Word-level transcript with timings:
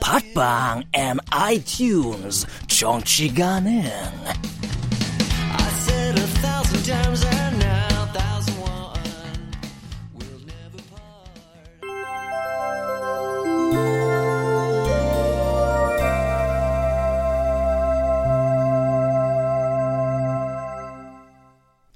팟빵 0.00 0.82
앤 0.92 1.16
아이튠즈 1.30 2.46
정치 2.68 3.32
가능. 3.34 3.82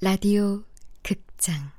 라디오 0.01 0.61
극장 1.01 1.71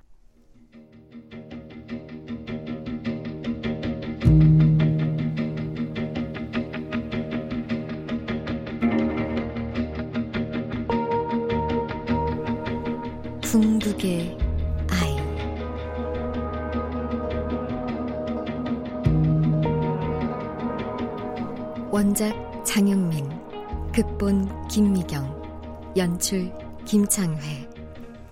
극본 24.24 24.68
김미경 24.68 25.92
연출 25.98 26.50
김창회 26.86 27.68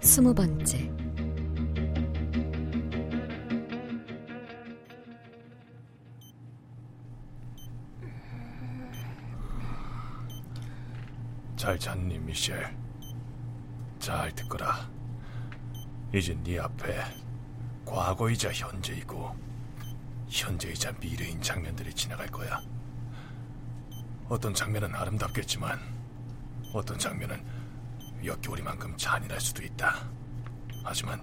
스무 0.00 0.32
번째 0.32 0.90
잘 11.56 11.78
잤니, 11.78 12.18
미셸? 12.20 12.74
잘 13.98 14.33
듣거라. 14.33 14.90
이제 16.14 16.34
네 16.42 16.58
앞에 16.58 17.05
과거이자 17.84 18.50
현재이고 18.50 19.36
현재이자 20.28 20.92
미래인 20.98 21.42
장면들이 21.42 21.92
지나갈 21.92 22.28
거야. 22.28 22.71
어떤 24.28 24.55
장면은 24.55 24.94
아름답겠지만 24.94 25.78
어떤 26.72 26.98
장면은 26.98 27.44
역겨울이만큼 28.24 28.96
잔인할 28.96 29.40
수도 29.40 29.62
있다. 29.62 30.08
하지만 30.84 31.22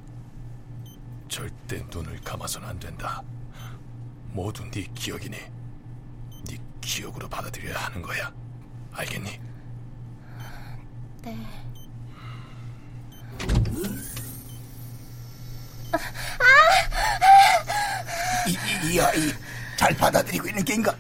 절대 1.28 1.84
눈을 1.90 2.20
감아서는 2.22 2.68
안 2.68 2.80
된다. 2.80 3.24
모두 4.32 4.64
네 4.70 4.84
기억이니 4.94 5.38
네 5.38 6.58
기억으로 6.82 7.28
받아들여야 7.30 7.78
하는 7.78 8.02
거야. 8.02 8.32
알겠니? 8.92 9.40
네. 11.24 11.48
이, 18.48 18.94
이 18.94 19.00
아이 19.00 19.32
잘 19.78 19.96
받아들이고 19.96 20.48
있는 20.48 20.64
게인가? 20.64 20.96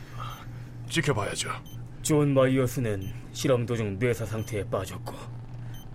지켜봐야죠. 0.89 1.78
존 2.09 2.33
마이어스는 2.33 3.07
실험 3.33 3.67
도중 3.67 3.99
뇌사 3.99 4.25
상태에 4.25 4.63
빠졌고 4.63 5.13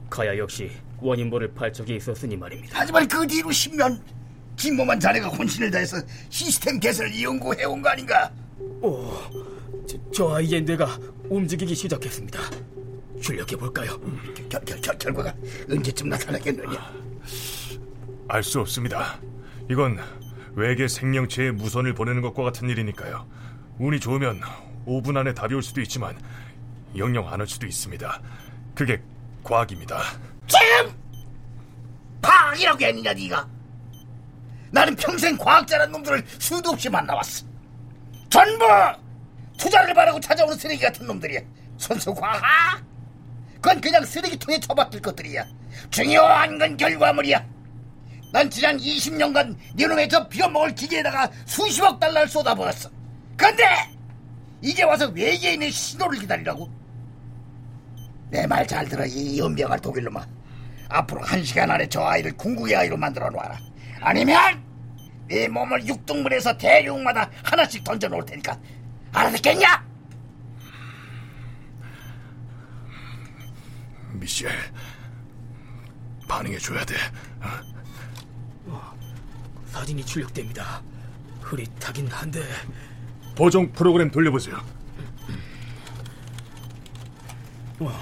가야 0.09 0.39
역시 0.39 0.71
원인 1.01 1.29
모를 1.29 1.53
발작이 1.53 1.97
있었으니 1.97 2.37
말입니다. 2.37 2.79
하지만 2.79 3.09
그 3.09 3.27
뒤로 3.27 3.49
10년 3.49 4.01
김모만 4.55 5.01
자네가 5.01 5.27
혼신을 5.27 5.73
다해서 5.73 5.97
시스템 6.29 6.79
개선을 6.79 7.21
연구해온 7.21 7.83
거 7.83 7.89
아닌가? 7.89 8.31
오, 8.81 9.11
저, 9.89 9.99
저 10.13 10.35
아이의 10.37 10.63
뇌가 10.63 10.97
움직이기 11.31 11.75
시작했습니다. 11.75 12.39
출력해 13.21 13.57
볼까요? 13.57 14.01
결, 14.49 14.65
결, 14.65 14.81
결, 14.81 14.97
결과가 14.97 15.35
언제쯤 15.69 16.11
나타나겠느냐? 16.11 16.93
알 18.29 18.43
수 18.45 18.61
없습니다. 18.61 19.19
이건 19.69 19.99
외계 20.55 20.87
생명체에 20.87 21.51
무선을 21.51 21.93
보내는 21.95 22.23
것과 22.23 22.45
같은 22.45 22.71
일이니까요. 22.71 23.27
운이 23.81 23.99
좋으면 23.99 24.41
5분 24.87 25.17
안에 25.17 25.35
답이 25.35 25.55
올 25.55 25.63
수도 25.63 25.81
있지만 25.81 26.19
영영 26.97 27.29
안 27.33 27.41
올 27.41 27.49
수도 27.49 27.67
있습니다. 27.67 28.21
그게 28.75 29.01
과학입니다. 29.43 30.01
지금 30.47 30.95
과학이라고 32.23 32.85
했느냐 32.85 33.13
네가? 33.13 33.49
나는 34.71 34.97
평생 34.97 35.37
과학자란 35.37 35.91
놈들을 35.93 36.25
수도 36.39 36.71
없이 36.71 36.89
만나왔어. 36.89 37.47
전부 38.29 38.65
투자를 39.57 39.95
바라고 39.95 40.19
찾아오는 40.19 40.57
쓰레기 40.57 40.83
같은 40.83 41.07
놈들이야. 41.07 41.41
선수 41.79 42.13
과학? 42.13 42.83
그건 43.55 43.81
그냥 43.81 44.05
쓰레기통에 44.05 44.59
처박힐 44.61 45.01
것들이야. 45.01 45.45
중요한 45.91 46.59
건 46.59 46.77
결과물이야. 46.77 47.45
난 48.33 48.51
지난 48.51 48.77
20년간 48.79 49.57
네놈의 49.77 50.09
저 50.09 50.27
비어먹을 50.29 50.75
기계에다가 50.75 51.31
수십억 51.47 52.01
달러를 52.01 52.29
쏟아부었어. 52.29 52.91
근데 53.37 53.65
이제 54.65 54.83
와서 54.83 55.09
외계인의 55.09 55.71
신호를 55.71 56.21
기다리라고? 56.21 56.71
내 58.31 58.47
말 58.47 58.67
잘 58.67 58.89
들어 58.89 59.05
이 59.05 59.39
연병할 59.39 59.79
독일놈아. 59.81 60.27
앞으로 60.89 61.21
한 61.23 61.45
시간 61.45 61.71
안에 61.71 61.87
저 61.89 62.03
아이를 62.03 62.33
궁극의 62.37 62.75
아이로 62.75 62.97
만들어 62.97 63.29
놓아라. 63.29 63.59
아니면 64.01 64.65
네 65.29 65.49
몸을 65.49 65.87
육등분해서 65.87 66.57
대륙마다 66.57 67.31
하나씩 67.43 67.85
던져 67.85 68.09
놓을 68.09 68.25
테니까 68.25 68.59
알아듣겠냐? 69.13 69.85
미셸, 74.15 74.51
반응해 76.27 76.59
줘야 76.59 76.83
돼. 76.87 76.95
사진이 79.73 80.05
출력됩니다. 80.07 80.83
흐릿하긴 81.43 82.07
한데 82.09 82.41
보정 83.35 83.71
프로그램 83.73 84.11
돌려보세요. 84.11 84.57
와, 87.81 87.93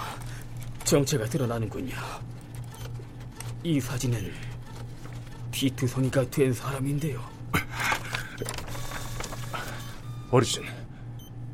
정체가 0.85 1.25
드러나는군요. 1.27 1.95
이 3.65 3.81
사진은 3.81 4.33
피투성이가 5.51 6.29
된 6.31 6.53
사람인데요. 6.53 7.23
어르신, 10.31 10.65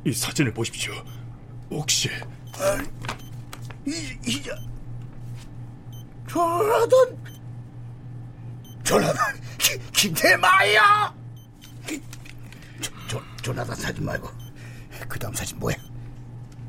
이 0.05 0.13
사진을 0.13 0.53
보십시오. 0.53 0.93
혹시 1.69 2.09
이, 3.85 4.17
이자 4.25 4.55
조나단 6.27 7.17
조나단 8.83 9.39
김태마야 9.93 11.13
조, 11.13 11.18
조나단 13.49 13.75
사진 13.75 14.05
말고 14.05 14.29
그 15.07 15.17
다음 15.17 15.33
사진 15.33 15.57
뭐야? 15.57 15.75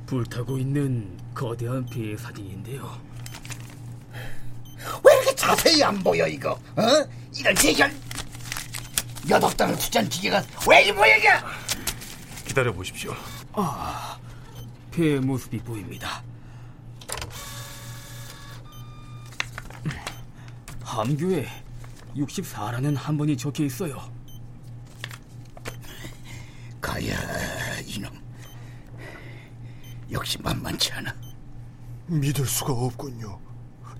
불타고 0.07 0.57
있는 0.57 1.15
거대한 1.35 1.85
비의 1.85 2.17
사진인데요. 2.17 2.99
왜 5.05 5.13
이렇게 5.15 5.35
자세히 5.35 5.83
안 5.85 5.99
보여 5.99 6.27
이거? 6.27 6.53
어? 6.53 6.83
이런 7.37 7.55
대결 7.55 7.93
여덟 9.29 9.55
달을 9.55 9.77
투자한 9.77 10.09
기계가 10.09 10.43
왜 10.67 10.87
이 10.87 10.91
모양이야? 10.93 11.45
기다려 12.47 12.73
보십시오. 12.73 13.15
아, 13.53 14.19
폐의 14.91 15.21
모습이 15.21 15.59
보입니다. 15.59 16.23
함교에 20.83 21.47
64라는 22.17 22.97
한 22.97 23.19
번이 23.19 23.37
적혀 23.37 23.65
있어요. 23.65 24.20
가야 27.01 27.79
이놈 27.87 28.11
역시 30.13 30.39
만만치 30.43 30.93
않아. 30.93 31.15
믿을 32.07 32.45
수가 32.45 32.73
없군요. 32.73 33.39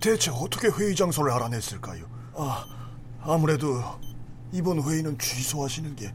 대체 0.01 0.31
어떻게 0.33 0.69
회의 0.69 0.95
장소를 0.97 1.31
알아냈을까요? 1.33 2.05
아, 2.35 2.67
아무래도 3.23 3.81
이번 4.53 4.83
회의는 4.83 5.17
취소하시는 5.19 5.95
게 5.95 6.13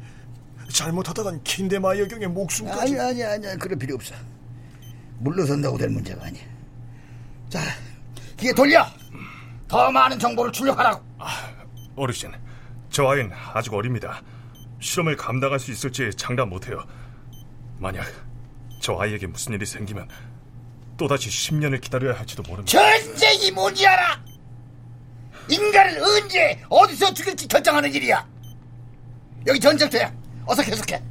잘못하다간 0.69 1.43
킨데마이어 1.43 2.07
경의 2.07 2.27
목숨까지 2.27 2.99
아니 2.99 3.23
아니 3.23 3.47
아니 3.47 3.57
그럴 3.59 3.77
필요 3.77 3.95
없어. 3.95 4.13
물러선다고 5.19 5.77
될 5.77 5.89
문제가 5.89 6.25
아니야. 6.25 6.43
자, 7.49 7.61
기계 8.35 8.53
돌려. 8.53 8.85
더 9.67 9.89
많은 9.89 10.19
정보를 10.19 10.51
출력하라고. 10.51 11.03
어르신, 11.95 12.31
저 12.89 13.07
아이는 13.07 13.31
아직 13.53 13.73
어립니다. 13.73 14.21
실험을 14.85 15.17
감당할 15.17 15.59
수 15.59 15.71
있을지 15.71 16.11
장담 16.15 16.49
못해요. 16.49 16.85
만약 17.79 18.05
저 18.79 18.95
아이에게 18.97 19.25
무슨 19.25 19.53
일이 19.53 19.65
생기면 19.65 20.07
또다시 20.95 21.27
10년을 21.29 21.81
기다려야 21.81 22.17
할지도 22.17 22.43
모릅니다. 22.43 22.71
전쟁이 22.79 23.51
뭔지 23.51 23.85
알아? 23.85 24.21
인간을 25.49 26.01
언제 26.01 26.61
어디서 26.69 27.13
죽일지 27.13 27.47
결정하는 27.47 27.91
일이야. 27.93 28.25
여기 29.47 29.59
전쟁터야. 29.59 30.13
어서 30.45 30.61
계속해. 30.61 31.01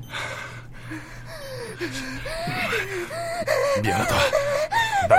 미안하다. 3.83 4.15
나. 5.09 5.17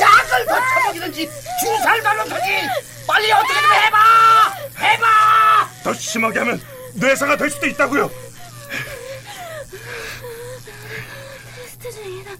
약을 0.00 0.46
더 0.46 0.54
처먹이든지 0.54 1.30
주사를 1.60 2.02
달라든지 2.02 2.68
빨리 3.06 3.32
어떻게 3.32 3.60
좀 3.60 3.72
해봐. 3.72 4.54
해봐. 4.78 5.29
더 5.82 5.92
심하게 5.94 6.40
하면 6.40 6.60
뇌사가 6.94 7.36
될 7.36 7.50
수도 7.50 7.66
있다고요. 7.66 8.10
스트중이다. 11.68 12.30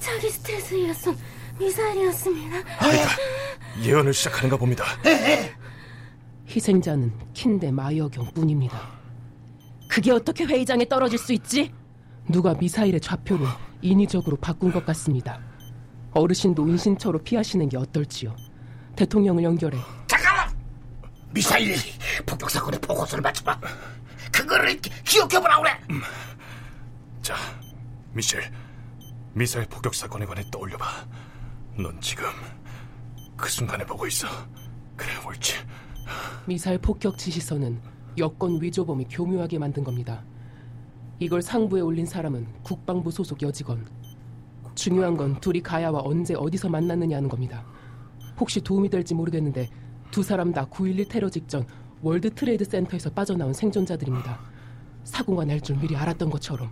자기 0.00 0.30
스트레스였음 0.30 1.16
미사일이었습니다. 1.58 2.56
아이가 2.78 3.08
예언을 3.82 4.12
시작하는가 4.12 4.56
봅니다. 4.56 4.84
희생자는 6.48 7.12
킨데 7.32 7.70
마이어경 7.72 8.32
뿐입니다. 8.34 8.88
그게 9.88 10.10
어떻게 10.12 10.44
회의장에 10.44 10.84
떨어질 10.86 11.18
수 11.18 11.32
있지? 11.32 11.72
누가 12.28 12.54
미사일의 12.54 13.00
좌표를 13.00 13.46
인위적으로 13.82 14.36
바꾼 14.36 14.72
것 14.72 14.84
같습니다. 14.86 15.40
어르신도 16.12 16.64
은신처로 16.64 17.20
피하시는 17.22 17.68
게 17.68 17.76
어떨지요? 17.76 18.34
대통령을 18.96 19.42
연결해 19.42 19.78
잠깐만. 20.06 20.48
미사일 21.32 21.74
폭격 22.22 22.50
사건의 22.50 22.80
보고서를 22.80 23.22
맞춰봐. 23.22 23.58
그거를 24.32 24.80
기억해보라 24.80 25.60
그래. 25.60 25.70
자, 27.22 27.34
미셸, 28.12 28.42
미사일 29.32 29.66
폭격 29.68 29.94
사건에 29.94 30.26
관해 30.26 30.42
떠올려봐. 30.50 30.86
넌 31.78 32.00
지금 32.00 32.26
그 33.36 33.48
순간에 33.48 33.84
보고 33.84 34.06
있어. 34.06 34.28
그래 34.96 35.10
옳지. 35.26 35.54
미사일 36.46 36.78
폭격 36.78 37.18
지시서는 37.18 37.80
여권 38.18 38.60
위조범이 38.60 39.06
교묘하게 39.10 39.58
만든 39.58 39.82
겁니다. 39.82 40.22
이걸 41.18 41.42
상부에 41.42 41.80
올린 41.80 42.06
사람은 42.06 42.46
국방부 42.62 43.10
소속 43.10 43.42
여직원. 43.42 43.86
중요한 44.74 45.16
건 45.16 45.40
둘이 45.40 45.60
가야와 45.62 46.02
언제 46.04 46.34
어디서 46.34 46.68
만났느냐는 46.68 47.28
겁니다. 47.28 47.64
혹시 48.38 48.60
도움이 48.60 48.88
될지 48.90 49.14
모르겠는데 49.14 49.68
두 50.10 50.22
사람 50.22 50.52
다 50.52 50.66
9.11 50.66 51.08
테러 51.08 51.28
직전 51.28 51.66
월드 52.04 52.28
트레이드 52.34 52.66
센터에서 52.66 53.08
빠져나온 53.10 53.54
생존자들입니다. 53.54 54.38
사고가 55.04 55.46
날 55.46 55.58
줄 55.60 55.76
미리 55.78 55.96
알았던 55.96 56.28
것처럼 56.28 56.70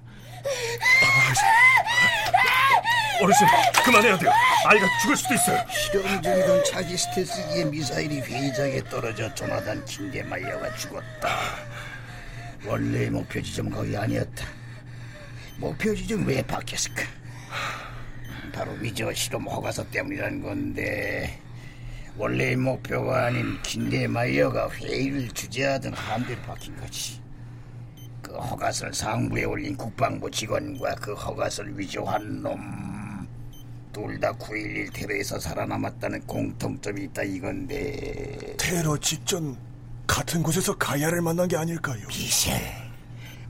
어르신, 3.23 3.46
그만해야 3.82 4.19
돼요. 4.19 4.31
아이가 4.67 4.87
죽을 5.00 5.17
수도 5.17 5.32
있어요. 5.34 5.64
실험 5.70 6.20
중이던 6.23 6.64
차기 6.64 6.96
스텔스기의 6.99 7.64
미사일이 7.67 8.20
회의장에 8.20 8.82
떨어져 8.84 9.32
조나단 9.34 9.82
킨데마이어가 9.87 10.75
죽었다. 10.76 11.38
원래 12.67 13.08
목표 13.08 13.40
지점 13.40 13.70
거기 13.70 13.96
아니었다. 13.96 14.44
목표 15.56 15.94
지점 15.94 16.26
왜 16.26 16.43
바뀌었을까? 16.43 17.05
바로 18.52 18.73
위저 18.73 19.11
실험 19.14 19.46
허가서 19.46 19.88
때문이라는 19.90 20.43
건데 20.43 21.40
원래 22.17 22.55
목표가 22.56 23.26
아닌 23.26 23.61
킨데마이어가 23.62 24.70
회의를 24.70 25.29
주재하던 25.31 25.94
거지. 26.76 27.20
그 28.20 28.32
허가서를 28.37 28.94
상부에 28.94 29.44
올린 29.44 29.76
국방부 29.76 30.31
직원과 30.31 30.94
그 30.97 31.14
허가서를 31.14 31.79
위조한 31.79 32.43
놈 32.43 32.93
둘 33.93 34.19
다 34.19 34.32
9.11 34.32 34.91
테러에서 34.94 35.38
살아남았다는 35.38 36.26
공통점이 36.26 37.03
있다 37.05 37.25
이건데 37.25 38.56
테러 38.58 38.97
직전 38.97 39.55
같은 40.06 40.43
곳에서 40.43 40.75
가야를 40.79 41.20
만난 41.20 41.47
게 41.47 41.56
아닐까요? 41.58 42.00
미셸 42.08 42.58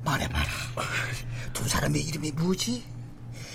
말해봐라 0.04 0.50
두 1.52 1.68
사람의 1.68 2.02
이름이 2.02 2.32
뭐지? 2.32 2.82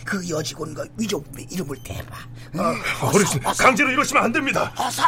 그 0.07 0.27
여직원과 0.29 0.85
위조범의 0.97 1.47
이름을 1.51 1.75
대봐 1.83 2.15
아, 2.57 2.75
어르신, 3.01 3.41
강제로 3.41 3.91
이러시면 3.91 4.23
안 4.23 4.31
됩니다. 4.31 4.71
어서 4.77 5.03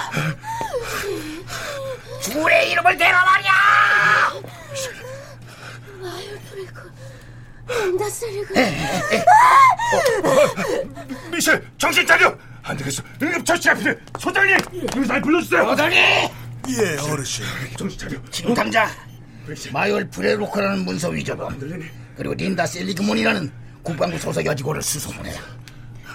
둘의 2.21 2.71
이름을 2.71 2.97
대라 2.97 3.23
말이야 3.23 3.51
마요프리고 6.01 6.79
런다스리고 7.65 8.53
미셸, 11.31 11.65
정신 11.77 12.05
차려! 12.05 12.37
안 12.63 12.75
되겠어. 12.75 13.01
응급 13.21 13.45
처치가 13.45 13.73
필요해. 13.75 13.97
소장님, 14.19 14.57
의사를 14.95 15.21
불러주세요. 15.21 15.63
소장님! 15.65 15.97
예, 15.97 16.97
어르신. 17.09 17.45
정신 17.77 17.97
차려. 17.97 18.17
지금 18.31 18.53
당장 18.53 18.89
마이올 19.71 20.09
프레로크라는 20.09 20.83
문서 20.83 21.07
위조범 21.09 21.57
그리고 22.17 22.33
린다 22.33 22.65
셀리그몬이라는 22.67 23.58
국방부 23.83 24.17
소속 24.17 24.45
여직원을 24.45 24.81
수소문해 24.81 25.31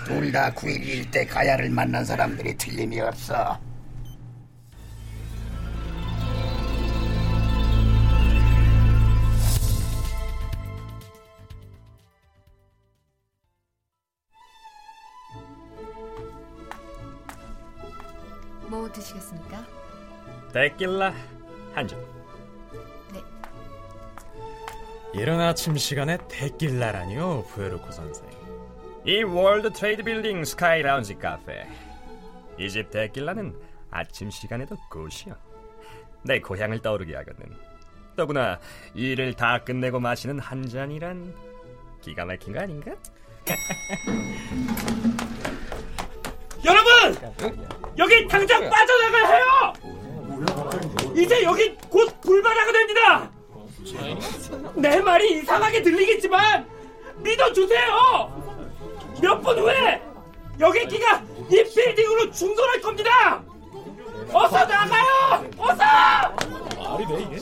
둘다9.11때 0.06 1.26
가야를 1.28 1.70
만난 1.70 2.04
사람들이 2.04 2.56
틀림이 2.56 3.00
없어 3.00 3.58
뭐 18.68 18.90
드시겠습니까? 18.90 19.64
데킬라 20.52 21.14
한 21.74 21.86
잔. 21.86 22.13
이른 25.14 25.40
아침 25.40 25.76
시간에 25.76 26.18
데킬라라니요, 26.28 27.44
부에르코 27.48 27.90
선생. 27.92 28.28
이 29.06 29.22
월드 29.22 29.70
트레이드 29.72 30.02
빌딩 30.02 30.44
스카이 30.44 30.82
라운지 30.82 31.14
카페. 31.16 31.66
이 32.58 32.68
집 32.68 32.90
데킬라는 32.90 33.54
아침 33.90 34.30
시간에도 34.30 34.76
good이요. 34.90 35.34
내 36.22 36.40
고향을 36.40 36.80
떠오르게 36.82 37.14
하거든. 37.16 37.46
더구나 38.16 38.58
일을 38.94 39.34
다 39.34 39.58
끝내고 39.62 40.00
마시는 40.00 40.38
한 40.38 40.66
잔이란 40.68 41.34
기가 42.00 42.24
막힌 42.24 42.52
거 42.54 42.60
아닌가? 42.60 42.92
여러분! 46.64 47.14
여기 47.98 48.26
당장 48.28 48.70
빠져나가야 48.70 49.26
해요! 49.26 49.72
이제 51.16 51.42
여기 51.42 51.74
곧 51.90 52.20
불바다가 52.22 52.72
됩니다! 52.72 53.30
내 54.74 55.00
말이 55.00 55.38
이상하게 55.40 55.82
들리겠지만 55.82 56.66
믿어주세요! 57.18 58.42
몇 59.22 59.40
분 59.42 59.58
후에 59.58 60.02
여기 60.60 60.86
기가 60.86 61.22
이 61.50 61.62
빌딩으로 61.74 62.30
충돌할 62.30 62.80
겁니다! 62.80 63.42
어서 64.32 64.64
나가요! 64.64 65.50
어서! 65.58 65.76
말이 66.92 67.06
돼 67.06 67.22
이게? 67.22 67.38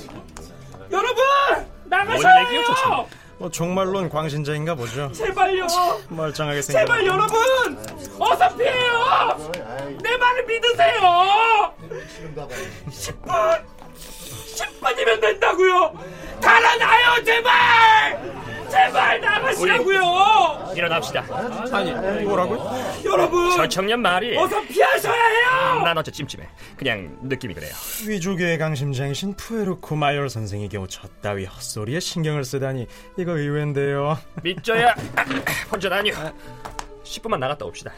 여러분! 0.91 1.17
뭔 1.25 1.67
나가셔야 1.87 2.47
해요! 2.47 3.07
뭐 3.39 3.51
정말론 3.51 4.09
광신자인가 4.09 4.75
보죠. 4.75 5.11
제발요! 5.13 5.67
멀쩡하게 6.09 6.63
생겨. 6.63 6.81
제발 6.81 7.07
여러분! 7.07 7.37
어서 8.19 8.57
피해요! 8.57 9.51
내 10.03 10.17
말을 10.17 10.47
믿으세요! 10.47 11.75
10분! 12.91 13.65
10분이면 14.57 15.21
된다고요! 15.21 15.93
달아나요 16.43 17.25
제발! 17.25 18.33
제발! 18.71 19.21
나가시라고요. 19.21 20.73
일어납시다. 20.75 21.25
아니 21.73 21.93
뭐라고? 22.25 22.57
여러분 23.05 23.51
저 23.57 23.69
청년 23.69 24.01
말이 24.01 24.37
어서 24.37 24.61
피하셔야 24.63 25.13
해요. 25.15 25.83
난 25.85 25.97
어째 25.99 26.11
찜찜해. 26.11 26.49
그냥 26.77 27.19
느낌이 27.23 27.53
그래요. 27.55 27.73
위조계의 28.09 28.57
강심장이신 28.59 29.37
푸에르코 29.37 29.95
마이얼 29.97 30.31
선생이 30.31 30.69
겨우 30.71 30.87
저 30.89 31.07
따위 31.21 31.45
헛소리에 31.45 32.01
신경을 32.01 32.45
쓰다니 32.45 32.87
이거 33.19 33.33
의외인데요. 33.33 34.19
믿져야 34.43 34.95
혼자 35.71 35.95
아니요. 35.95 36.15
10분만 37.05 37.39
나갔다 37.39 37.67
옵시다. 37.67 37.93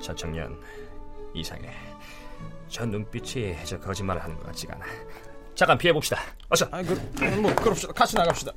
저 0.00 0.12
청년 0.14 0.58
이상해. 1.34 1.70
저 2.68 2.84
눈빛이 2.84 3.56
저 3.64 3.78
거짓말을 3.78 4.22
하는 4.22 4.36
것 4.36 4.46
같지가 4.46 4.74
않아. 4.74 4.84
잠깐 5.58 5.76
피해 5.76 5.92
봅시다. 5.92 6.20
어서. 6.48 6.68
아, 6.70 6.80
그, 6.84 7.24
뭐 7.40 7.52
그럽시다. 7.52 7.92
같이 7.92 8.14
나갑시다. 8.14 8.52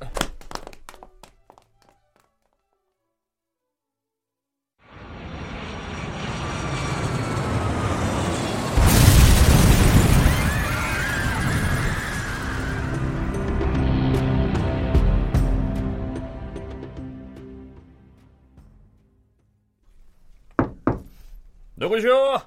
누구시오? 21.77 22.37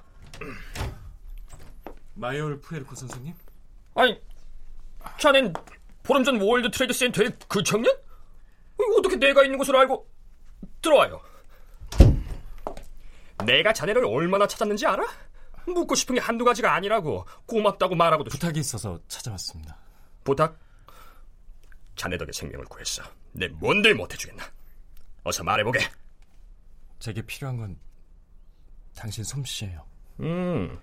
마이얼 2.13 2.61
푸에르코 2.61 2.95
선생님? 2.95 3.33
아니, 3.95 4.21
자넨 5.25 5.51
보름 6.03 6.23
전 6.23 6.39
월드 6.39 6.69
트레이드 6.69 6.93
센터의 6.93 7.31
그 7.47 7.63
청년? 7.63 7.91
어떻게 8.99 9.15
내가 9.15 9.43
있는 9.43 9.57
곳을 9.57 9.75
알고 9.75 10.07
들어와요? 10.83 11.19
내가 13.43 13.73
자네를 13.73 14.05
얼마나 14.05 14.45
찾았는지 14.45 14.85
알아? 14.85 15.03
묻고 15.65 15.95
싶은 15.95 16.13
게 16.13 16.21
한두 16.21 16.45
가지가 16.45 16.75
아니라고 16.75 17.25
고맙다고 17.47 17.95
말하고도 17.95 18.29
부탁이 18.29 18.59
있어서 18.59 18.99
찾아왔습니다. 19.07 19.75
부탁? 20.23 20.59
자네 21.95 22.19
덕에 22.19 22.31
생명을 22.31 22.65
구했어. 22.65 23.01
내 23.31 23.47
뭔들 23.47 23.95
못해주겠나? 23.95 24.43
어서 25.23 25.43
말해보게. 25.43 25.79
제게 26.99 27.23
필요한 27.23 27.57
건 27.57 27.79
당신 28.95 29.23
솜씨예요. 29.23 29.83
음, 30.19 30.79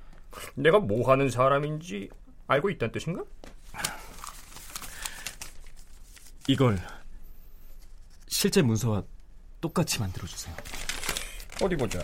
내가 0.56 0.80
뭐 0.80 1.08
하는 1.08 1.30
사람인지 1.30 2.10
알고 2.48 2.70
있다는 2.70 2.90
뜻인가? 2.90 3.22
이걸 6.48 6.78
실제 8.26 8.62
문서와 8.62 9.02
똑같이 9.60 10.00
만들어 10.00 10.26
주세요. 10.26 10.54
어디 11.62 11.76
보자. 11.76 12.00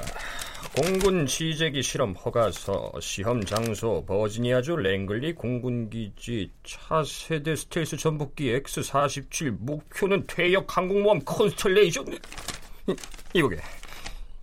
공군 0.76 1.26
시제기 1.26 1.83
실험 1.83 2.12
허가서, 2.14 2.92
시험 3.00 3.42
장소, 3.45 4.04
버지니아주 4.07 4.76
랭글리 4.76 5.35
공군기지, 5.35 6.52
차세대 6.64 7.57
스텔스 7.57 7.97
전폭기 7.97 8.50
X-47, 8.50 9.57
목표는 9.59 10.26
퇴역 10.28 10.76
항공모함 10.76 11.21
컨스텔레이션. 11.25 12.07
이- 12.12 12.95
이거게. 13.35 13.59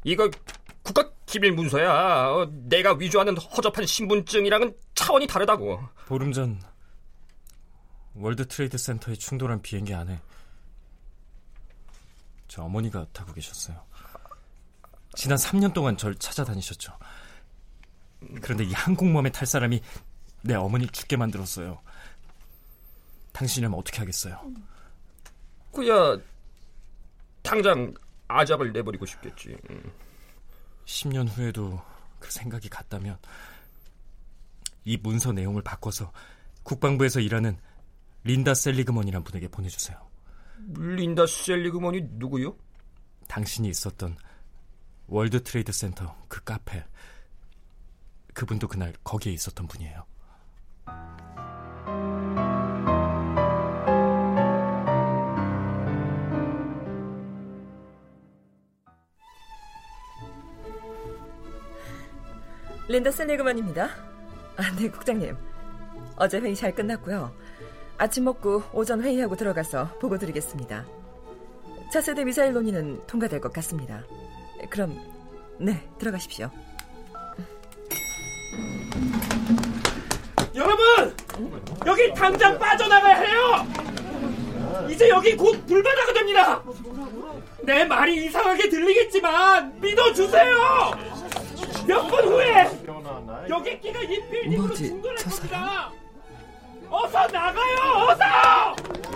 이거 0.04 0.30
국가 0.84 1.10
기밀 1.26 1.54
문서야. 1.54 1.90
어, 2.32 2.52
내가 2.68 2.94
위조하는 2.94 3.38
허접한 3.38 3.86
신분증이랑은 3.86 4.76
차원이 4.96 5.28
다르다고. 5.28 5.80
보름 6.08 6.32
전 6.34 6.60
월드 8.16 8.48
트레이드 8.48 8.78
센터에 8.78 9.16
충돌한 9.16 9.62
비행기 9.62 9.94
안에 9.94 10.22
제 12.48 12.64
어머니가 12.64 13.06
타고 13.12 13.34
계셨어요. 13.34 13.84
지난 15.16 15.38
3년 15.38 15.74
동안 15.74 15.98
절 15.98 16.16
찾아다니셨죠. 16.16 16.98
그런데 18.42 18.64
이 18.64 18.74
항공모함에 18.74 19.32
탈 19.32 19.46
사람이 19.46 19.82
내 20.42 20.54
어머니 20.56 20.88
죽게 20.88 21.18
만들었어요. 21.18 21.82
당신이라면 23.34 23.78
어떻게 23.78 24.00
하겠어요? 24.00 24.40
그야 25.74 26.18
당장 27.42 27.94
아작을 28.28 28.72
내버리고 28.72 29.06
싶겠지. 29.06 29.58
음. 29.70 29.92
10년 30.86 31.28
후에도 31.30 31.82
그 32.20 32.32
생각이 32.32 32.70
같다면 32.70 33.18
이 34.86 34.98
문서 34.98 35.32
내용을 35.32 35.62
바꿔서 35.62 36.12
국방부에서 36.64 37.20
일하는 37.20 37.58
린다 38.26 38.56
셀리그먼이란 38.56 39.24
분에게 39.24 39.48
보내주세요. 39.48 40.00
린다 40.76 41.28
셀리그먼이 41.28 42.08
누구요? 42.14 42.58
당신이 43.28 43.70
있었던 43.70 44.18
월드 45.06 45.44
트레이드 45.44 45.72
센터 45.72 46.16
그 46.28 46.44
카페 46.44 46.84
그분도 48.34 48.68
그날 48.68 48.94
거기에 49.04 49.32
있었던 49.32 49.68
분이에요. 49.68 50.06
린다 62.88 63.12
셀리그만입니다. 63.12 63.86
아, 64.58 64.76
네, 64.76 64.90
국장님. 64.90 65.38
어제 66.18 66.40
회의 66.40 66.56
잘 66.56 66.74
끝났고요. 66.74 67.45
아침 67.98 68.26
먹고 68.26 68.64
오전 68.74 69.02
회의하고 69.02 69.36
들어가서 69.36 69.98
보고 70.00 70.18
드리겠습니다. 70.18 70.86
차세대 71.92 72.24
미사일 72.26 72.54
논의는 72.54 73.06
통과될 73.08 73.40
것 73.40 73.54
같습니다. 73.54 74.04
그럼, 74.70 75.00
네, 75.60 75.88
들어가십시오. 75.98 76.50
여러분 80.56 81.16
여기 81.86 82.14
당장 82.14 82.58
빠져나가야 82.58 83.16
해요. 83.16 83.68
이제 84.90 85.10
여기 85.10 85.36
곧 85.36 85.66
불바다가 85.66 86.14
됩니다. 86.14 86.64
내 87.64 87.84
말이 87.86 88.26
이상하게 88.26 88.70
들리겠지만 88.70 89.80
믿어주세요. 89.80 90.56
몇 91.88 92.08
분 92.08 92.26
후에 92.26 92.68
여기 93.50 93.80
끼가 93.80 94.02
이 94.02 94.20
빌딩으로 94.30 94.68
뭐지, 94.68 94.88
충돌할 94.88 95.18
저 95.18 95.30
겁니다. 95.30 95.92
어서 97.04 97.28
나가요, 97.28 98.08
어서! 98.10 98.24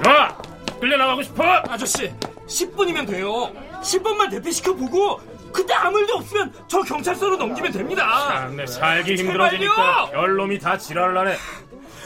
야! 0.09 0.38
끌려 0.79 0.98
나가고 0.98 1.21
싶어? 1.24 1.43
아저씨, 1.69 2.12
10분이면 2.48 3.07
돼요. 3.07 3.51
10분만 3.81 4.29
대피시켜 4.31 4.74
보고 4.75 5.19
그때 5.53 5.74
아무 5.74 6.00
일도 6.00 6.15
없으면 6.15 6.53
저 6.67 6.81
경찰서로 6.81 7.38
넘기면 7.38 7.71
됩니다. 7.71 8.27
참내 8.27 8.65
살기 8.67 9.17
제발요! 9.17 9.31
힘들어지니까 9.31 10.09
별놈이 10.12 10.59
다 10.59 10.77
지랄을 10.77 11.17
하네. 11.17 11.38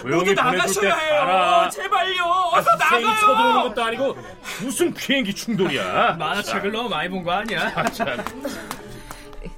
모두 0.05 0.33
나가셔야 0.33 0.95
해요. 0.95 1.21
알아. 1.21 1.69
제발요, 1.69 2.23
아, 2.25 2.49
어서 2.57 2.69
생이 2.89 3.03
나가요. 3.03 3.19
쳐들어오는 3.19 3.63
것도 3.69 3.83
아니고 3.83 4.17
무슨 4.61 4.93
비행기 4.93 5.33
충돌이야. 5.33 6.15
만화책을 6.19 6.71
너무 6.71 6.89
많이 6.89 7.09
본 7.09 7.23
거 7.23 7.31
아니야? 7.31 7.71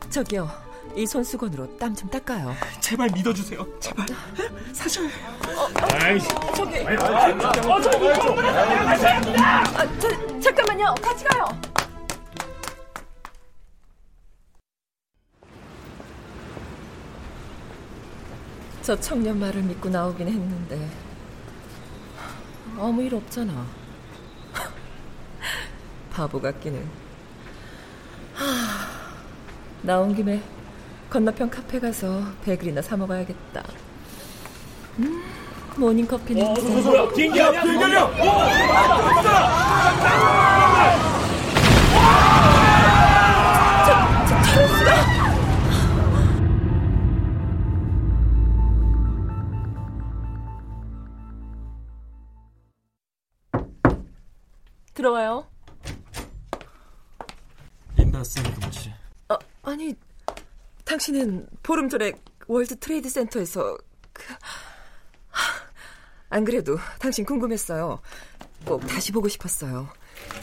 저기요, 0.10 0.50
이 0.96 1.06
손수건으로 1.06 1.78
땀 1.78 1.94
좀 1.96 2.10
닦아요. 2.10 2.54
제발 2.80 3.10
믿어주세요. 3.12 3.66
제발. 3.80 4.06
사실. 4.74 5.10
저기. 6.56 6.80
아, 6.88 7.50
어, 7.68 7.82
저기 7.82 8.08
나가셔야 8.08 9.16
합니다. 9.18 9.64
아, 9.78 10.00
저, 10.00 10.40
잠깐만요. 10.40 10.96
같이 11.02 11.24
가요. 11.26 11.48
저 18.82 18.96
청년 19.00 19.40
말을 19.40 19.64
믿고 19.64 19.90
나오긴 19.90 20.28
했는데 20.28 20.90
아무 22.78 23.02
일 23.02 23.16
없잖아. 23.16 23.66
바보 26.12 26.40
같기는. 26.40 26.88
하, 28.36 28.46
나온 29.82 30.14
김에 30.16 30.42
건너편 31.16 31.50
카페 31.50 31.80
가서 31.80 32.26
베글이나 32.44 32.82
사 32.82 32.98
먹어야겠다. 32.98 33.64
음, 35.00 35.24
모닝 35.78 36.06
커피 36.06 36.34
냄새. 36.36 36.62
비행기 37.16 37.42
아니야? 37.42 37.62
비행기 37.64 37.84
아니야? 37.86 39.16
들어와요. 54.94 55.48
린다 57.96 58.22
셀리그먼 58.22 58.72
씨. 58.74 58.90
어, 59.30 59.38
아니, 59.64 59.96
당신은 60.86 61.48
보름 61.64 61.90
전에 61.90 62.14
월드 62.48 62.78
트레이드 62.80 63.10
센터에서 63.10 63.78
그... 64.14 64.34
하, 65.30 65.66
안 66.30 66.46
그래도 66.46 66.78
당신 67.00 67.26
궁금했어요. 67.26 68.00
꼭 68.66 68.86
다시 68.88 69.12
보고 69.12 69.28
싶었어요. 69.28 69.90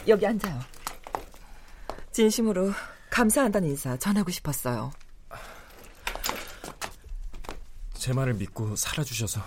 여기 0.07 0.27
앉아요. 0.27 0.59
진심으로 2.11 2.71
감사한다는 3.09 3.69
인사 3.69 3.97
전하고 3.97 4.31
싶었어요. 4.31 4.91
제 7.93 8.13
말을 8.13 8.33
믿고 8.35 8.75
살아주셔서 8.75 9.41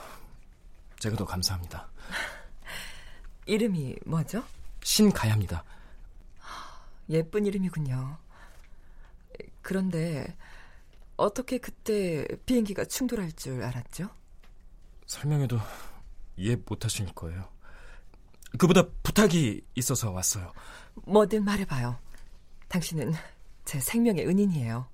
제가 0.99 1.17
더 1.17 1.25
감사합니다. 1.25 1.89
이름이 3.47 3.97
뭐죠? 4.07 4.43
신가야입니다. 4.83 5.63
예쁜 7.11 7.47
이름이군요. 7.47 8.17
그런데 9.63 10.37
어떻게 11.17 11.59
그때 11.59 12.27
비행기가 12.45 12.85
충돌할 12.85 13.33
줄 13.33 13.63
알았죠? 13.63 14.11
설명해도 15.07 15.59
이해 16.37 16.57
못하실 16.67 17.07
거예요. 17.15 17.49
그보다 18.59 18.87
부탁이 19.03 19.61
있어서 19.75 20.11
왔어요. 20.11 20.53
뭐든 21.07 21.45
말해봐요. 21.45 21.99
당신은 22.69 23.13
제 23.65 23.81
생명의 23.81 24.27
은인이에요. 24.27 24.89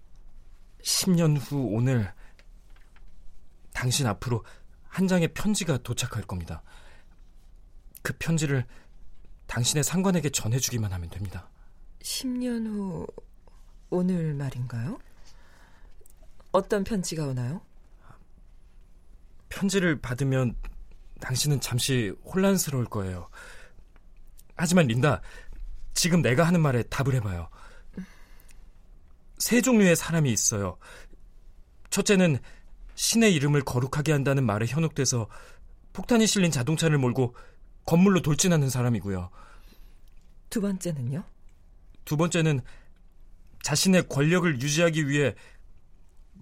10년 0.83 1.39
후 1.39 1.69
오늘 1.73 2.13
당신 3.73 4.07
앞으로 4.07 4.45
한 4.89 5.09
장의 5.09 5.33
편지가 5.33 5.79
도착할 5.79 6.23
겁니다. 6.23 6.63
그 8.03 8.13
편지를 8.19 8.67
당신의 9.47 9.85
상관에게 9.85 10.31
전해주기만 10.31 10.93
하면 10.93 11.09
됩니다. 11.11 11.49
10년 12.01 12.67
후 12.67 13.07
오늘 13.91 14.35
말인가요? 14.35 14.99
어떤 16.53 16.85
편지가 16.85 17.27
오나요? 17.27 17.63
편지를 19.49 20.01
받으면 20.01 20.55
당신은 21.21 21.61
잠시 21.61 22.15
혼란스러울 22.25 22.87
거예요. 22.87 23.29
하지만 24.57 24.87
린다, 24.87 25.23
지금 25.95 26.23
내가 26.23 26.45
하는 26.45 26.61
말에 26.61 26.83
답을 26.85 27.15
해봐요. 27.15 27.49
세 29.39 29.61
종류의 29.61 29.97
사람이 29.97 30.31
있어요. 30.31 30.79
첫째는 31.91 32.39
신의 32.95 33.35
이름을 33.35 33.63
거룩하게 33.63 34.13
한다는 34.13 34.45
말에 34.45 34.67
현혹돼서 34.67 35.29
폭탄이 35.93 36.27
실린 36.27 36.51
자동차를 36.51 36.99
몰고 36.99 37.35
건물로 37.85 38.23
돌진하는 38.23 38.71
사람이고요. 38.71 39.31
두 40.51 40.61
번째는요? 40.61 41.25
두 42.05 42.17
번째는 42.17 42.61
자신의 43.63 44.09
권력을 44.09 44.61
유지하기 44.61 45.09
위해 45.09 45.35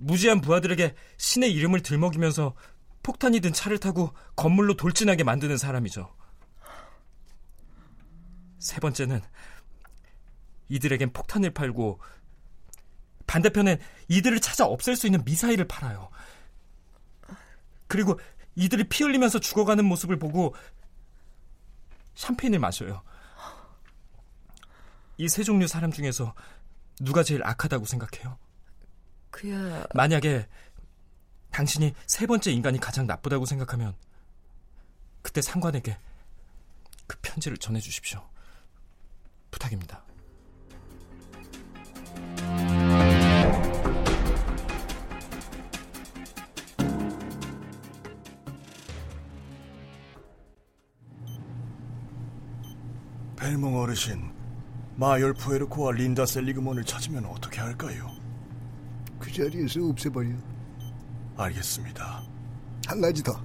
무지한 0.01 0.41
부하들에게 0.41 0.95
신의 1.17 1.53
이름을 1.53 1.83
들먹이면서 1.83 2.55
폭탄이 3.03 3.41
든 3.41 3.53
차를 3.53 3.79
타고 3.79 4.13
건물로 4.37 4.75
돌진하게 4.75 5.25
만드는 5.25 5.57
사람이죠. 5.57 6.15
세 8.59 8.79
번째는 8.81 9.21
이들에겐 10.69 11.13
폭탄을 11.13 11.51
팔고 11.53 12.01
반대편엔 13.27 13.79
이들을 14.09 14.41
찾아 14.41 14.67
없앨 14.67 14.97
수 14.97 15.07
있는 15.07 15.25
미사일을 15.25 15.67
팔아요. 15.67 16.11
그리고 17.87 18.19
이들이 18.57 18.89
피 18.89 19.05
흘리면서 19.05 19.39
죽어가는 19.39 19.85
모습을 19.85 20.19
보고 20.19 20.55
샴페인을 22.15 22.59
마셔요. 22.59 23.03
이 25.19 25.29
세 25.29 25.43
종류 25.43 25.67
사람 25.67 25.93
중에서 25.93 26.35
누가 27.01 27.23
제일 27.23 27.45
악하다고 27.45 27.85
생각해요? 27.85 28.39
그야 29.31 29.85
만약에 29.95 30.47
당신이 31.51 31.95
세 32.07 32.27
번째 32.27 32.53
인간이 32.53 32.79
가장 32.79 33.07
나쁘다고 33.07 33.45
생각하면 33.45 33.95
그때 35.23 35.43
상관에게 35.43 35.97
그 37.07 37.17
편지를 37.23 37.59
전해 37.59 37.81
주십시오. 37.81 38.23
부탁입니다. 39.51 40.05
벨몽 53.37 53.81
어르신, 53.81 54.33
마열 54.97 55.33
푸에르코와 55.33 55.93
린다 55.93 56.27
셀리그먼을 56.27 56.85
찾으면 56.85 57.25
어떻게 57.25 57.61
할까요? 57.61 58.20
그 59.21 59.31
자리에서 59.31 59.87
없애버려. 59.87 60.31
알겠습니다. 61.37 62.23
한 62.87 63.01
가지 63.01 63.23
더. 63.23 63.41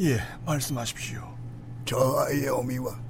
예, 0.00 0.18
말씀하십시오. 0.44 1.22
저 1.84 1.96
아이의 2.26 2.48
어미와 2.48 3.00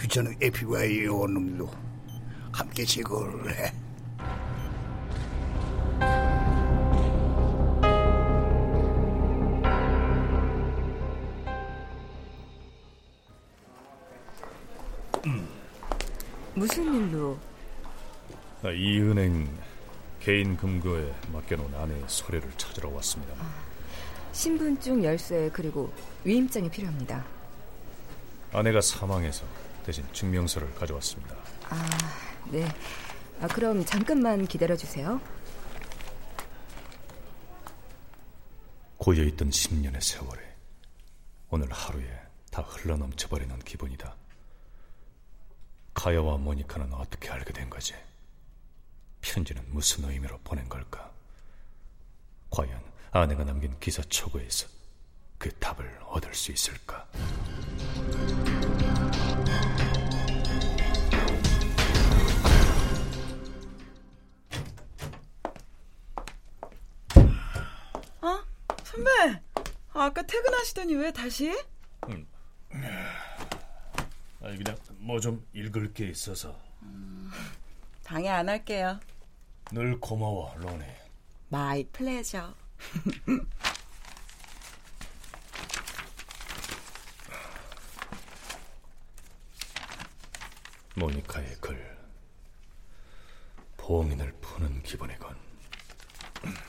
귀찮은 0.00 0.36
에피와의 0.40 1.04
요원놈도 1.04 1.68
함께 2.52 2.84
제거를 2.84 3.54
해. 3.54 3.72
무슨 16.54 16.94
일로? 16.94 17.36
아, 18.62 18.70
이 18.70 19.00
은행 19.00 19.48
개인 20.24 20.56
금고에 20.56 21.14
맡겨놓은 21.34 21.74
아내의 21.74 22.02
서류를 22.06 22.50
찾으러 22.56 22.88
왔습니다. 22.88 23.34
신분증 24.32 25.04
열쇠 25.04 25.50
그리고 25.52 25.92
위임장이 26.24 26.70
필요합니다. 26.70 27.22
아내가 28.50 28.80
사망해서 28.80 29.44
대신 29.84 30.02
증명서를 30.14 30.74
가져왔습니다. 30.76 31.36
아, 31.68 31.86
네. 32.50 32.66
아, 33.42 33.46
그럼 33.48 33.84
잠깐만 33.84 34.46
기다려 34.46 34.74
주세요. 34.74 35.20
고여있던 38.96 39.50
10년의 39.50 40.00
세월에 40.00 40.40
오늘 41.50 41.70
하루에 41.70 42.08
다 42.50 42.62
흘러넘쳐버리는 42.62 43.58
기분이다. 43.58 44.16
카야와 45.92 46.38
모니카는 46.38 46.94
어떻게 46.94 47.28
알게 47.28 47.52
된 47.52 47.68
거지? 47.68 47.92
편지는 49.24 49.64
무슨 49.68 50.04
의미로 50.08 50.38
보낸 50.44 50.68
걸까? 50.68 51.10
과연 52.50 52.80
아내가 53.10 53.42
남긴 53.44 53.78
기사 53.80 54.02
초고에서 54.02 54.68
그 55.38 55.50
답을 55.58 55.98
얻을 56.06 56.34
수 56.34 56.52
있을까? 56.52 57.08
어? 68.20 68.38
선배! 68.84 69.10
아까 69.92 70.22
퇴근하시더니 70.22 70.94
왜 70.94 71.12
다시? 71.12 71.50
음. 72.08 72.26
아니 74.42 74.56
그냥 74.58 74.76
뭐 74.98 75.20
좀 75.20 75.46
읽을 75.54 75.92
게 75.94 76.06
있어서 76.08 76.58
방해 78.04 78.28
안 78.28 78.48
할게요. 78.48 78.98
늘 79.72 79.98
고마워 80.00 80.54
로니 80.56 80.84
My 81.48 81.84
pleasure. 81.88 82.54
모니카의 90.96 91.56
글 91.60 91.98
봉인을 93.76 94.32
푸는 94.40 94.82
기분이건 94.82 95.36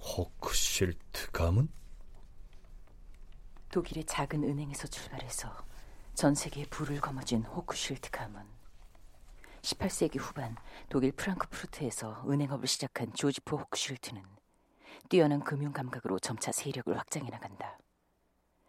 호크실트 0.00 1.30
가문? 1.32 1.68
독일의 3.70 4.04
작은 4.04 4.44
은행에서 4.44 4.86
출발해서 4.86 5.52
전 6.14 6.36
세계에 6.36 6.66
불을 6.66 7.00
거머쥔 7.00 7.42
호크쉴트 7.42 8.10
가문. 8.12 8.46
18세기 9.62 10.20
후반 10.20 10.56
독일 10.88 11.10
프랑크푸르트에서 11.10 12.24
은행업을 12.30 12.68
시작한 12.68 13.12
조지프 13.12 13.56
호크슐트는 13.56 14.22
뛰어난 15.08 15.40
금융 15.40 15.72
감각으로 15.72 16.20
점차 16.20 16.52
세력을 16.52 16.96
확장해 16.96 17.28
나간다. 17.30 17.78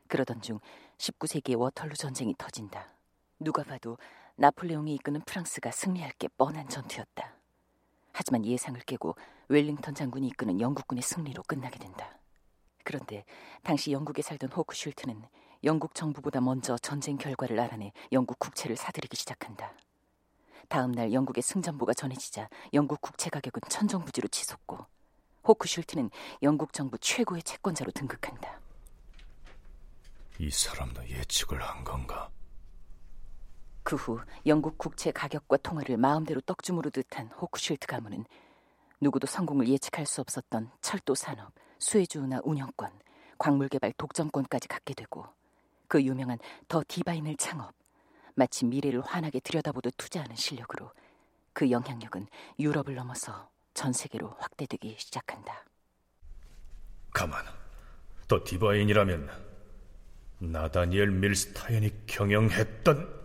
그러던 0.08 0.41
중 0.41 0.60
19세기의 0.97 1.60
워털루 1.60 1.93
전쟁이 1.93 2.34
터진다. 2.36 2.95
누가 3.39 3.62
봐도 3.62 3.99
나폴레옹이 4.38 4.95
이끄는 4.95 5.21
프랑스가 5.21 5.69
승리할 5.69 6.13
게 6.13 6.27
뻔한 6.29 6.67
전투였다. 6.67 7.36
하지만 8.12 8.43
예상을 8.43 8.79
깨고 8.81 9.15
웰링턴 9.49 9.93
장군이 9.93 10.29
이끄는 10.29 10.60
영국군의 10.60 11.03
승리로 11.03 11.43
끝나게 11.43 11.77
된다. 11.77 12.17
그런데 12.84 13.23
당시 13.62 13.91
영국에 13.91 14.23
살던 14.23 14.51
호크슐트는 14.51 15.21
영국 15.63 15.95
정부보다 15.95 16.41
먼저 16.41 16.77
전쟁 16.77 17.17
결과를 17.17 17.59
알아내 17.59 17.91
영국 18.11 18.39
국채를 18.39 18.75
사들이기 18.75 19.15
시작한다. 19.15 19.73
다음 20.67 20.91
날 20.91 21.13
영국의 21.13 21.41
승전보가 21.43 21.93
전해지자 21.93 22.49
영국 22.73 23.01
국채 23.01 23.29
가격은 23.29 23.61
천정부지로 23.69 24.27
치솟고 24.27 24.85
호크슐트는 25.47 26.09
영국 26.43 26.73
정부 26.73 26.97
최고의 26.97 27.43
채권자로 27.43 27.91
등극한다. 27.91 28.59
이 30.39 30.49
사람도 30.49 31.07
예측을 31.07 31.61
한 31.61 31.83
건가? 31.83 32.29
그 33.83 33.95
후 33.95 34.19
영국 34.47 34.79
국채 34.79 35.11
가격과 35.11 35.57
통화를 35.57 35.97
마음대로 35.97 36.41
떡주무로 36.41 36.89
듯한 36.89 37.27
호크쉴트 37.27 37.85
가문은 37.85 38.25
누구도 38.99 39.27
성공을 39.27 39.67
예측할 39.67 40.07
수 40.07 40.21
없었던 40.21 40.71
철도 40.81 41.13
산업, 41.13 41.53
수혜주 41.77 42.19
운하 42.21 42.39
운영권, 42.43 42.91
광물 43.37 43.69
개발 43.69 43.93
독점권까지 43.93 44.67
갖게 44.67 44.95
되고 44.95 45.27
그 45.95 46.03
유명한 46.03 46.38
더 46.67 46.84
디바인을 46.86 47.38
창업, 47.38 47.73
마치 48.34 48.65
미래를 48.65 48.99
환하게 48.99 49.39
들여다보듯 49.39 49.93
투자하는 49.95 50.36
실력으로 50.36 50.91
그 51.53 51.71
영향력은 51.71 52.27
유럽을 52.60 52.95
넘어서 52.95 53.49
전 53.73 53.93
세계로 53.93 54.36
확대되기 54.38 54.97
시작한다. 54.99 55.63
가만, 57.13 57.45
더 58.27 58.43
디바인이라면 58.43 59.29
나다니엘 60.39 61.12
밀스타인이 61.12 62.08
경영했던 62.08 63.24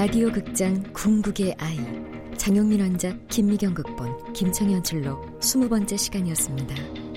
라디오 0.00 0.32
극장 0.32 0.82
궁극의 0.94 1.54
아이 1.58 1.76
장영민 2.38 2.80
원작 2.80 3.28
김미경 3.28 3.74
극본 3.74 4.32
김청현 4.32 4.82
출로 4.82 5.20
스무 5.40 5.68
번째 5.68 5.94
시간이었습니다. 5.94 7.09